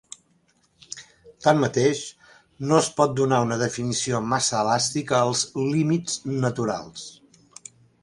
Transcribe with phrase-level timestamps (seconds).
[1.47, 2.01] Tanmateix,
[2.71, 7.11] no es pot donar una definició massa elàstica als "límits naturals".